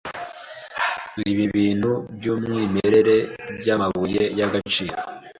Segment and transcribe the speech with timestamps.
[1.31, 3.15] Ibi bintu byumwimerere
[3.59, 4.95] byamabuye y'agaciro